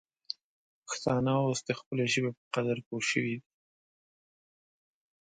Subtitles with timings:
[0.85, 3.49] پښتانه اوس د خپلې ژبې په قدر پوه سوي دي.